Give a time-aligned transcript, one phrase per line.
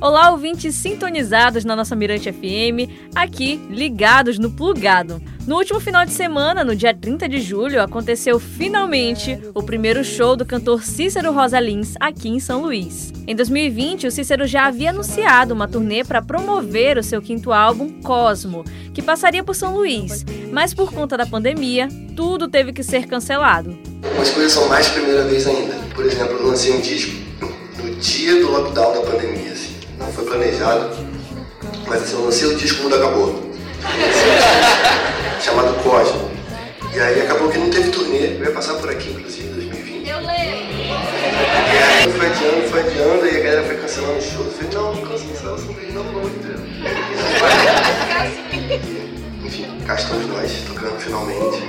[0.00, 5.20] Olá, ouvintes sintonizados na nossa Mirante FM, aqui ligados no Plugado.
[5.46, 10.36] No último final de semana, no dia 30 de julho, aconteceu finalmente o primeiro show
[10.36, 13.12] do cantor Cícero Rosa Lins aqui em São Luís.
[13.26, 18.00] Em 2020, o Cícero já havia anunciado uma turnê para promover o seu quinto álbum,
[18.00, 18.64] Cosmo,
[18.94, 23.78] que passaria por São Luís, mas por conta da pandemia, tudo teve que ser cancelado.
[24.18, 25.74] As coisas são mais primeira vez ainda.
[25.94, 27.12] Por exemplo, eu lancei um disco
[27.84, 29.49] no dia do lockdown da pandemia.
[30.00, 30.90] Assim não foi planejado,
[31.86, 33.48] mas assim, eu lancei o disco, mundo acabou.
[35.40, 36.28] chamado Cosmo.
[36.92, 40.08] E aí acabou que não teve turnê, eu ia passar por aqui, inclusive, em 2020.
[40.08, 40.32] Eu lembro!
[40.32, 44.44] E aí foi adiando, foi adiando, e a galera foi cancelando o show.
[44.44, 46.30] Eu falei, não, não cancela, não, não, não, não.
[49.46, 51.62] Enfim, cá estamos nós, tocando finalmente.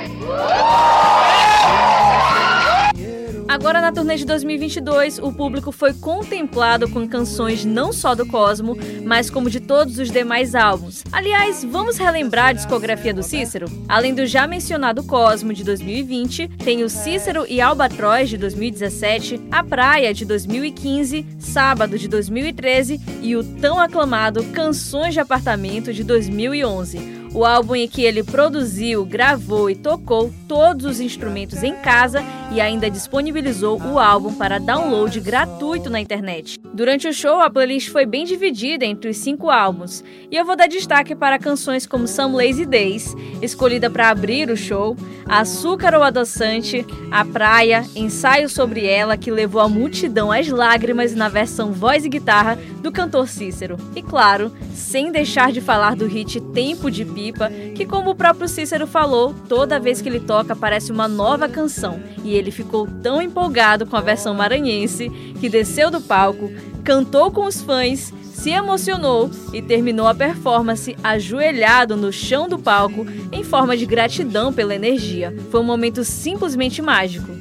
[3.52, 8.78] Agora, na turnê de 2022, o público foi contemplado com canções não só do Cosmo,
[9.04, 11.04] mas como de todos os demais álbuns.
[11.12, 13.66] Aliás, vamos relembrar a discografia do Cícero?
[13.90, 19.62] Além do já mencionado Cosmo de 2020, tem o Cícero e Albatroz de 2017, A
[19.62, 27.20] Praia de 2015, Sábado de 2013 e o tão aclamado Canções de Apartamento de 2011
[27.34, 32.22] o álbum em que ele produziu, gravou e tocou todos os instrumentos em casa
[32.52, 36.60] e ainda disponibilizou o álbum para download gratuito na internet.
[36.74, 40.56] Durante o show, a playlist foi bem dividida entre os cinco álbuns, e eu vou
[40.56, 44.96] dar destaque para canções como Some Lazy Days, escolhida para abrir o show,
[45.28, 51.30] Açúcar ou Adoçante, A Praia, Ensaio sobre Ela, que levou a multidão às lágrimas na
[51.30, 53.78] versão voz e guitarra do cantor Cícero.
[53.96, 58.48] E claro, sem deixar de falar do hit Tempo de Pipa, que, como o próprio
[58.48, 62.02] Cícero falou, toda vez que ele toca parece uma nova canção.
[62.24, 66.52] E ele ficou tão empolgado com a versão maranhense que desceu do palco,
[66.84, 73.06] cantou com os fãs, se emocionou e terminou a performance ajoelhado no chão do palco
[73.32, 75.36] em forma de gratidão pela energia.
[75.52, 77.41] Foi um momento simplesmente mágico.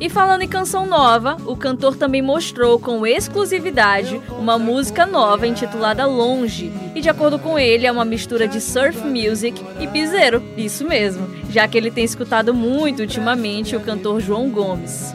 [0.00, 6.06] E falando em canção nova, o cantor também mostrou com exclusividade uma música nova intitulada
[6.06, 6.72] Longe.
[6.94, 11.28] E de acordo com ele, é uma mistura de surf music e piseiro, isso mesmo,
[11.50, 15.14] já que ele tem escutado muito ultimamente o cantor João Gomes.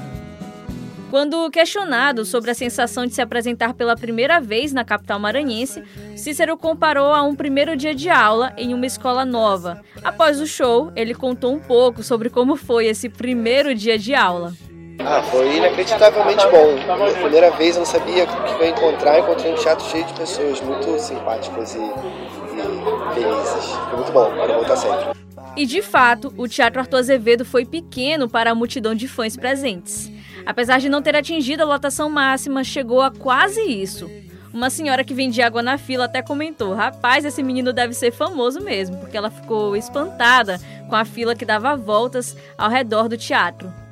[1.09, 5.81] Quando questionado sobre a sensação de se apresentar pela primeira vez na capital maranhense,
[6.15, 9.81] Cícero comparou a um primeiro dia de aula em uma escola nova.
[10.03, 14.53] Após o show, ele contou um pouco sobre como foi esse primeiro dia de aula.
[14.99, 16.75] Ah, foi inacreditavelmente bom.
[16.85, 19.19] Pela primeira vez eu não sabia o que ia encontrar.
[19.19, 23.71] Encontrei um teatro cheio de pessoas muito simpáticas e, e felizes.
[23.89, 25.15] Foi muito bom, quero voltar sempre.
[25.55, 30.11] E de fato, o Teatro Arthur Azevedo foi pequeno para a multidão de fãs presentes.
[30.45, 34.09] Apesar de não ter atingido a lotação máxima, chegou a quase isso.
[34.53, 38.61] Uma senhora que vendia água na fila até comentou: Rapaz, esse menino deve ser famoso
[38.61, 43.84] mesmo, porque ela ficou espantada com a fila que dava voltas ao redor do teatro.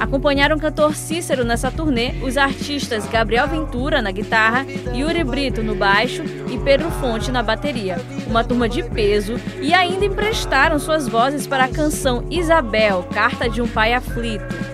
[0.00, 5.74] Acompanharam o cantor Cícero nessa turnê os artistas Gabriel Ventura na guitarra, Yuri Brito no
[5.74, 7.98] baixo e Pedro Fonte na bateria.
[8.26, 13.60] Uma turma de peso e ainda emprestaram suas vozes para a canção Isabel, Carta de
[13.60, 14.70] um Pai Aflito.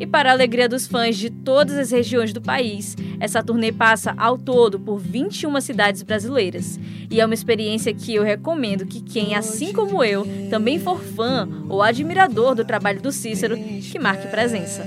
[0.00, 4.12] E para a alegria dos fãs de todas as regiões do país, essa turnê passa
[4.18, 6.76] ao todo por 21 cidades brasileiras.
[7.08, 11.48] E é uma experiência que eu recomendo que quem, assim como eu, também for fã
[11.68, 14.84] ou admirador do trabalho do Cícero, que marque presença.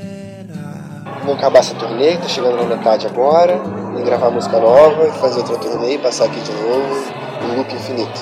[1.20, 3.58] Vamos acabar essa turnê, tá chegando na metade agora,
[3.98, 8.20] e gravar música nova, fazer outra turnê e passar aqui de novo, um loop infinito.